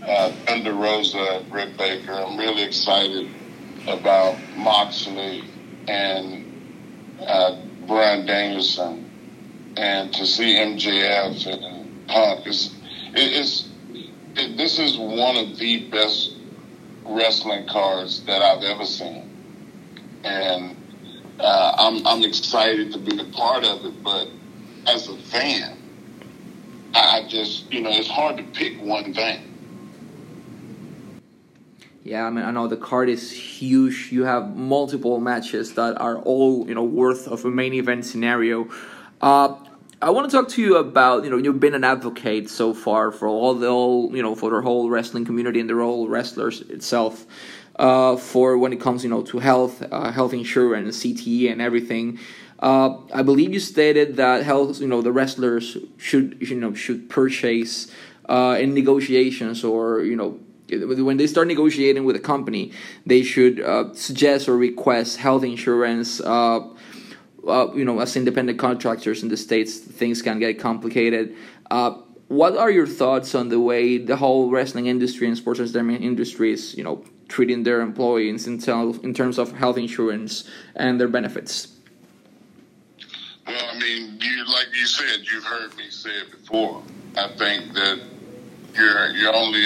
uh, 0.00 0.30
Thunder 0.46 0.74
Rosa, 0.74 1.44
Britt 1.50 1.76
Baker. 1.76 2.12
I'm 2.12 2.38
really 2.38 2.62
excited 2.62 3.28
about 3.88 4.36
Moxley 4.56 5.42
and 5.88 7.18
uh, 7.20 7.60
Bryan 7.88 8.26
Danielson, 8.26 9.10
and 9.76 10.14
to 10.14 10.24
see 10.24 10.54
MJF 10.54 11.52
and 11.52 12.06
Punk 12.06 12.46
is 12.46 12.72
it's 13.12 13.68
it, 14.36 14.56
this 14.56 14.78
is 14.78 14.96
one 14.96 15.36
of 15.36 15.58
the 15.58 15.90
best 15.90 16.33
wrestling 17.04 17.66
cards 17.66 18.22
that 18.24 18.42
I've 18.42 18.62
ever 18.62 18.84
seen, 18.86 19.30
and 20.24 20.76
uh, 21.38 21.74
I'm 21.78 22.06
I'm 22.06 22.22
excited 22.22 22.92
to 22.92 22.98
be 22.98 23.18
a 23.20 23.24
part 23.24 23.64
of 23.64 23.84
it. 23.84 24.02
But 24.02 24.28
as 24.86 25.08
a 25.08 25.16
fan, 25.16 25.76
I 26.94 27.26
just 27.28 27.72
you 27.72 27.80
know 27.82 27.90
it's 27.90 28.08
hard 28.08 28.36
to 28.38 28.42
pick 28.42 28.80
one 28.80 29.14
thing. 29.14 29.50
Yeah, 32.04 32.26
I 32.26 32.30
mean, 32.30 32.44
I 32.44 32.50
know 32.50 32.68
the 32.68 32.76
card 32.76 33.08
is 33.08 33.32
huge. 33.32 34.12
You 34.12 34.24
have 34.24 34.54
multiple 34.54 35.20
matches 35.20 35.74
that 35.74 35.98
are 35.98 36.18
all 36.18 36.68
you 36.68 36.74
know 36.74 36.84
worth 36.84 37.26
of 37.26 37.44
a 37.44 37.50
main 37.50 37.72
event 37.72 38.04
scenario. 38.04 38.68
Uh, 39.22 39.56
I 40.04 40.10
want 40.10 40.30
to 40.30 40.36
talk 40.36 40.48
to 40.50 40.60
you 40.60 40.76
about 40.76 41.24
you 41.24 41.30
know 41.30 41.38
you've 41.38 41.60
been 41.60 41.74
an 41.74 41.82
advocate 41.82 42.50
so 42.50 42.74
far 42.74 43.10
for 43.10 43.26
all 43.26 43.54
the 43.54 43.68
all 43.68 44.14
you 44.14 44.22
know 44.22 44.34
for 44.34 44.50
the 44.50 44.60
whole 44.60 44.90
wrestling 44.90 45.24
community 45.24 45.60
and 45.60 45.70
the 45.70 45.74
whole 45.74 46.08
wrestlers 46.08 46.60
itself. 46.60 47.24
Uh, 47.76 48.14
for 48.14 48.58
when 48.58 48.70
it 48.74 48.80
comes 48.80 49.02
you 49.02 49.08
know 49.08 49.22
to 49.22 49.38
health, 49.38 49.82
uh, 49.90 50.12
health 50.12 50.34
insurance, 50.34 51.02
CTE, 51.02 51.50
and 51.50 51.62
everything. 51.62 52.18
Uh, 52.58 52.98
I 53.14 53.22
believe 53.22 53.54
you 53.54 53.60
stated 53.60 54.16
that 54.16 54.44
health, 54.44 54.78
you 54.78 54.86
know, 54.86 55.00
the 55.00 55.10
wrestlers 55.10 55.78
should 55.96 56.36
you 56.38 56.54
know 56.54 56.74
should 56.74 57.08
purchase 57.08 57.90
uh, 58.28 58.58
in 58.60 58.74
negotiations 58.74 59.64
or 59.64 60.02
you 60.02 60.16
know 60.16 60.38
when 60.68 61.16
they 61.16 61.26
start 61.26 61.48
negotiating 61.48 62.04
with 62.04 62.16
a 62.16 62.20
company, 62.20 62.72
they 63.06 63.22
should 63.22 63.60
uh, 63.60 63.92
suggest 63.94 64.48
or 64.48 64.56
request 64.56 65.16
health 65.16 65.44
insurance. 65.44 66.20
Uh, 66.20 66.60
uh, 67.46 67.72
you 67.74 67.84
know, 67.84 68.00
as 68.00 68.16
independent 68.16 68.58
contractors 68.58 69.22
in 69.22 69.28
the 69.28 69.36
states, 69.36 69.78
things 69.78 70.22
can 70.22 70.38
get 70.38 70.58
complicated. 70.58 71.34
Uh, 71.70 71.92
what 72.28 72.56
are 72.56 72.70
your 72.70 72.86
thoughts 72.86 73.34
on 73.34 73.48
the 73.48 73.60
way 73.60 73.98
the 73.98 74.16
whole 74.16 74.50
wrestling 74.50 74.86
industry 74.86 75.26
and 75.26 75.36
sports 75.36 75.60
entertainment 75.60 76.02
industry 76.02 76.52
is, 76.52 76.74
you 76.74 76.82
know, 76.82 77.04
treating 77.28 77.62
their 77.62 77.80
employees 77.80 78.46
in, 78.46 78.54
in 79.02 79.14
terms 79.14 79.38
of 79.38 79.52
health 79.52 79.76
insurance 79.76 80.48
and 80.74 81.00
their 81.00 81.08
benefits? 81.08 81.68
Well, 83.46 83.62
I 83.70 83.78
mean, 83.78 84.18
you 84.20 84.44
like 84.46 84.68
you 84.74 84.86
said, 84.86 85.20
you've 85.30 85.44
heard 85.44 85.76
me 85.76 85.90
say 85.90 86.10
it 86.10 86.30
before. 86.30 86.82
I 87.16 87.28
think 87.36 87.74
that 87.74 88.00
you're 88.74 89.10
you're 89.10 89.34
only 89.34 89.60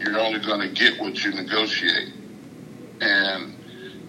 you're 0.00 0.18
only 0.18 0.40
going 0.40 0.60
to 0.60 0.68
get 0.68 0.98
what 0.98 1.22
you 1.22 1.32
negotiate. 1.32 2.12
And 3.00 3.57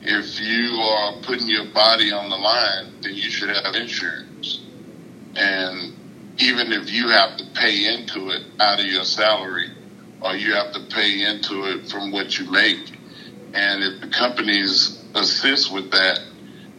if 0.02 0.40
you 0.40 0.76
are 0.82 1.22
putting 1.22 1.48
your 1.48 1.66
body 1.74 2.12
on 2.12 2.30
the 2.30 2.36
line, 2.38 2.94
then 3.02 3.16
you 3.16 3.30
should 3.30 3.50
have 3.50 3.76
insurance. 3.76 4.62
And 5.36 5.94
even 6.38 6.72
if 6.72 6.92
you 6.92 7.10
have 7.10 7.38
to 7.38 7.46
pay 7.54 7.94
into 7.94 8.30
it 8.30 8.44
out 8.60 8.80
of 8.80 8.86
your 8.86 9.04
salary, 9.04 9.70
or 10.22 10.36
you 10.36 10.54
have 10.54 10.74
to 10.74 10.82
pay 10.90 11.24
into 11.26 11.66
it 11.66 11.90
from 11.90 12.12
what 12.12 12.38
you 12.38 12.50
make, 12.50 12.92
and 13.54 13.84
if 13.84 14.02
the 14.02 14.08
companies 14.08 15.04
assist 15.16 15.74
with 15.74 15.92
that, 15.92 16.20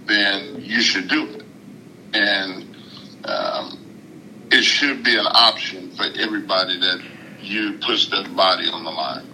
then 0.06 0.62
you 0.62 0.80
should 0.80 1.08
do 1.08 1.26
it. 1.26 1.44
And 2.14 2.76
um, 3.24 4.48
it 4.50 4.62
should 4.62 5.04
be 5.04 5.16
an 5.16 5.26
option 5.26 5.90
for 5.92 6.04
everybody 6.04 6.78
that 6.80 7.02
you 7.40 7.78
push 7.78 8.08
that 8.10 8.34
body 8.34 8.68
on 8.68 8.84
the 8.84 8.90
line. 8.90 9.29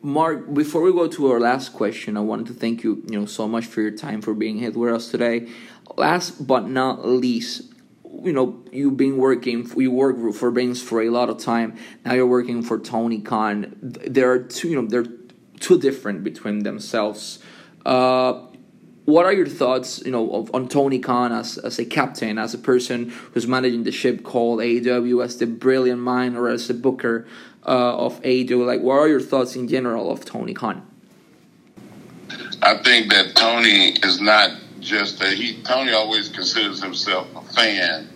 Mark, 0.00 0.54
before 0.54 0.82
we 0.82 0.92
go 0.92 1.08
to 1.08 1.32
our 1.32 1.40
last 1.40 1.72
question, 1.72 2.16
I 2.16 2.20
wanted 2.20 2.46
to 2.46 2.54
thank 2.54 2.84
you, 2.84 3.02
you 3.08 3.18
know, 3.18 3.26
so 3.26 3.48
much 3.48 3.66
for 3.66 3.82
your 3.82 3.90
time 3.90 4.22
for 4.22 4.32
being 4.32 4.58
here 4.58 4.70
with 4.70 4.94
us 4.94 5.10
today. 5.10 5.48
Last 5.96 6.46
but 6.46 6.68
not 6.68 7.04
least, 7.04 7.72
you 8.22 8.32
know, 8.32 8.62
you've 8.70 8.96
been 8.96 9.16
working, 9.16 9.68
you 9.76 9.90
work 9.90 10.34
for 10.34 10.50
Vince 10.52 10.80
for 10.80 11.02
a 11.02 11.10
lot 11.10 11.28
of 11.28 11.38
time. 11.38 11.76
Now 12.04 12.14
you're 12.14 12.26
working 12.26 12.62
for 12.62 12.78
Tony 12.78 13.20
Khan. 13.20 13.76
There 13.82 14.30
are 14.30 14.38
two, 14.38 14.68
you 14.68 14.80
know, 14.80 14.88
they're 14.88 15.06
two 15.58 15.80
different 15.80 16.22
between 16.22 16.60
themselves. 16.60 17.40
Uh, 17.84 18.47
what 19.08 19.24
are 19.24 19.32
your 19.32 19.46
thoughts, 19.46 20.02
you 20.04 20.10
know, 20.10 20.30
of, 20.32 20.54
on 20.54 20.68
Tony 20.68 20.98
Khan 20.98 21.32
as, 21.32 21.56
as 21.56 21.78
a 21.78 21.86
captain, 21.86 22.36
as 22.36 22.52
a 22.52 22.58
person 22.58 23.08
who's 23.32 23.46
managing 23.46 23.84
the 23.84 23.90
ship 23.90 24.22
called 24.22 24.58
AEW, 24.58 25.24
as 25.24 25.38
the 25.38 25.46
brilliant 25.46 26.02
mind, 26.02 26.36
or 26.36 26.50
as 26.50 26.68
the 26.68 26.74
booker 26.74 27.26
uh, 27.66 27.96
of 27.96 28.20
AEW? 28.20 28.66
Like, 28.66 28.82
what 28.82 28.98
are 28.98 29.08
your 29.08 29.22
thoughts 29.22 29.56
in 29.56 29.66
general 29.66 30.12
of 30.12 30.26
Tony 30.26 30.52
Khan? 30.52 30.86
I 32.60 32.82
think 32.82 33.10
that 33.10 33.34
Tony 33.34 33.92
is 33.92 34.20
not 34.20 34.50
just 34.80 35.22
a 35.22 35.30
he. 35.30 35.62
Tony 35.62 35.92
always 35.92 36.28
considers 36.28 36.82
himself 36.82 37.28
a 37.34 37.40
fan 37.54 38.10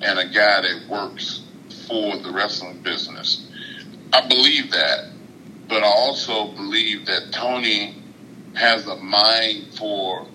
and 0.00 0.18
a 0.18 0.24
guy 0.24 0.62
that 0.62 0.86
works 0.88 1.42
for 1.86 2.16
the 2.16 2.32
wrestling 2.32 2.80
business. 2.80 3.46
I 4.14 4.26
believe 4.26 4.70
that, 4.70 5.10
but 5.68 5.82
I 5.82 5.86
also 5.86 6.52
believe 6.52 7.04
that 7.04 7.30
Tony 7.30 7.99
has 8.60 8.86
a 8.86 8.96
mind 8.96 9.74
for 9.74 10.26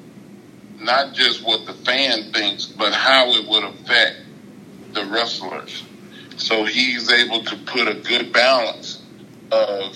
not 0.80 1.14
just 1.14 1.46
what 1.46 1.66
the 1.66 1.74
fan 1.74 2.34
thinks, 2.34 2.66
but 2.66 2.94
how 2.94 3.30
it 3.32 3.48
would 3.48 3.64
affect 3.64 4.18
the 4.94 5.06
wrestlers. 5.06 5.84
So 6.38 6.66
he's 6.66 7.12
able 7.12 7.44
to 7.44 7.56
put 7.58 7.88
a 7.88 7.96
good 7.96 8.34
balance 8.34 9.02
of 9.52 9.96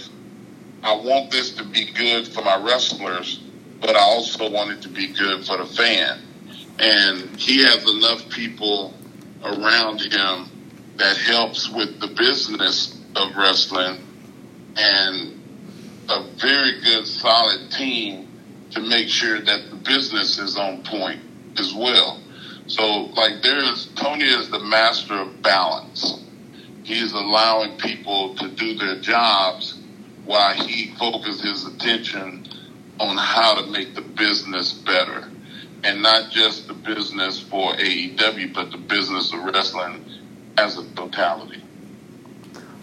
I 0.81 0.95
want 0.95 1.31
this 1.31 1.51
to 1.55 1.65
be 1.65 1.91
good 1.91 2.27
for 2.27 2.41
my 2.41 2.55
wrestlers, 2.55 3.41
but 3.81 3.95
I 3.95 3.99
also 3.99 4.49
want 4.49 4.71
it 4.71 4.81
to 4.83 4.89
be 4.89 5.07
good 5.07 5.45
for 5.45 5.57
the 5.57 5.65
fan. 5.65 6.21
And 6.79 7.35
he 7.37 7.63
has 7.63 7.83
enough 7.89 8.29
people 8.29 8.93
around 9.43 9.99
him 10.01 10.49
that 10.95 11.17
helps 11.17 11.69
with 11.69 11.99
the 11.99 12.07
business 12.07 12.97
of 13.15 13.35
wrestling 13.35 13.99
and 14.77 15.38
a 16.09 16.23
very 16.37 16.81
good, 16.81 17.05
solid 17.05 17.71
team 17.71 18.27
to 18.71 18.81
make 18.81 19.07
sure 19.07 19.39
that 19.39 19.69
the 19.69 19.75
business 19.75 20.39
is 20.39 20.57
on 20.57 20.83
point 20.83 21.21
as 21.57 21.73
well. 21.73 22.21
So, 22.67 23.05
like, 23.15 23.41
there's 23.41 23.87
Tony 23.95 24.25
is 24.25 24.49
the 24.49 24.59
master 24.59 25.15
of 25.15 25.41
balance. 25.41 26.23
He's 26.83 27.13
allowing 27.13 27.77
people 27.77 28.35
to 28.35 28.47
do 28.49 28.75
their 28.75 28.99
jobs 28.99 29.79
while 30.25 30.53
he 30.53 30.93
focuses 30.95 31.41
his 31.41 31.65
attention 31.65 32.47
on 32.99 33.17
how 33.17 33.61
to 33.61 33.67
make 33.71 33.95
the 33.95 34.01
business 34.01 34.73
better. 34.73 35.29
And 35.83 36.01
not 36.01 36.31
just 36.31 36.67
the 36.67 36.73
business 36.73 37.39
for 37.39 37.73
AEW, 37.73 38.53
but 38.53 38.71
the 38.71 38.77
business 38.77 39.33
of 39.33 39.43
wrestling 39.45 40.03
as 40.57 40.77
a 40.77 40.83
totality. 40.93 41.63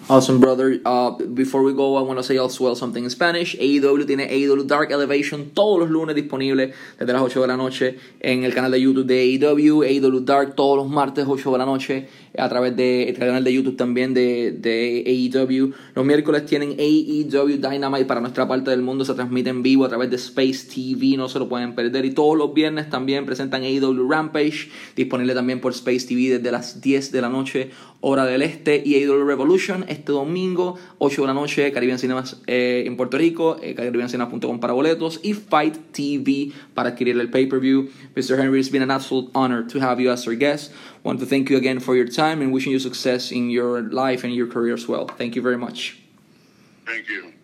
Awesome, 0.08 0.38
brother. 0.38 0.80
Uh, 0.84 1.10
before 1.34 1.64
we 1.64 1.72
go, 1.72 1.96
I 1.96 2.00
want 2.02 2.20
to 2.20 2.22
say 2.22 2.38
as 2.38 2.60
well 2.60 2.76
something 2.76 3.02
in 3.02 3.10
Spanish. 3.10 3.56
AEW 3.56 4.06
tiene 4.06 4.28
AEW 4.28 4.64
Dark 4.64 4.92
Elevation 4.92 5.50
todos 5.50 5.80
los 5.80 5.90
lunes 5.90 6.14
disponible 6.14 6.74
desde 6.96 7.12
las 7.12 7.22
8 7.22 7.40
de 7.40 7.46
la 7.48 7.56
noche 7.56 7.98
en 8.20 8.44
el 8.44 8.54
canal 8.54 8.70
de 8.70 8.80
YouTube 8.80 9.04
de 9.04 9.36
AEW. 9.36 9.82
AEW 9.82 10.20
Dark 10.20 10.54
todos 10.54 10.76
los 10.76 10.88
martes 10.88 11.26
8 11.26 11.50
de 11.50 11.58
la 11.58 11.66
noche 11.66 12.08
a 12.38 12.48
través 12.48 12.76
del 12.76 13.16
canal 13.18 13.44
de 13.44 13.52
YouTube 13.52 13.76
también 13.76 14.14
de, 14.14 14.52
de 14.52 15.04
AEW. 15.06 15.72
Los 15.94 16.04
miércoles 16.04 16.46
tienen 16.46 16.76
AEW 16.78 17.56
Dynamite 17.56 18.04
para 18.04 18.20
nuestra 18.20 18.46
parte 18.48 18.70
del 18.70 18.82
mundo. 18.82 19.04
Se 19.04 19.14
transmite 19.14 19.50
en 19.50 19.62
vivo 19.62 19.84
a 19.84 19.88
través 19.88 20.10
de 20.10 20.16
Space 20.16 20.66
TV. 20.72 21.16
No 21.16 21.28
se 21.28 21.38
lo 21.38 21.48
pueden 21.48 21.74
perder. 21.74 22.04
Y 22.04 22.10
todos 22.10 22.36
los 22.36 22.54
viernes 22.54 22.90
también 22.90 23.26
presentan 23.26 23.62
AEW 23.62 24.08
Rampage. 24.08 24.70
Disponible 24.94 25.34
también 25.34 25.60
por 25.60 25.72
Space 25.72 26.06
TV 26.06 26.38
desde 26.38 26.50
las 26.50 26.80
10 26.80 27.12
de 27.12 27.20
la 27.20 27.28
noche 27.28 27.70
hora 28.00 28.24
del 28.24 28.42
este, 28.42 28.82
y 28.84 28.94
AEW 28.94 29.24
Revolution 29.24 29.84
este 29.88 30.12
domingo, 30.12 30.78
8 30.98 31.22
de 31.22 31.26
la 31.26 31.34
noche, 31.34 31.72
Caribbean 31.72 31.98
Cinemas 31.98 32.40
eh, 32.46 32.84
en 32.86 32.96
Puerto 32.96 33.18
Rico, 33.18 33.56
eh, 33.62 33.74
caribbeancinemas.com 33.74 34.60
para 34.60 34.74
boletos, 34.74 35.20
y 35.22 35.32
Fight 35.34 35.76
TV 35.92 36.52
para 36.74 36.90
adquirir 36.90 37.18
el 37.18 37.30
pay-per-view. 37.30 37.88
Mr. 38.14 38.38
Henry, 38.38 38.60
it's 38.60 38.70
been 38.70 38.82
an 38.82 38.90
absolute 38.90 39.30
honor 39.34 39.66
to 39.66 39.80
have 39.80 40.00
you 40.00 40.10
as 40.10 40.26
our 40.28 40.36
guest. 40.36 40.72
Want 41.06 41.20
to 41.20 41.26
thank 41.26 41.50
you 41.50 41.56
again 41.56 41.78
for 41.78 41.94
your 41.94 42.08
time 42.08 42.42
and 42.42 42.52
wishing 42.52 42.72
you 42.72 42.80
success 42.80 43.30
in 43.30 43.48
your 43.48 43.80
life 43.80 44.24
and 44.24 44.34
your 44.34 44.48
career 44.48 44.74
as 44.74 44.88
well. 44.88 45.06
Thank 45.06 45.36
you 45.36 45.40
very 45.40 45.56
much. 45.56 46.00
Thank 46.84 47.08
you. 47.08 47.35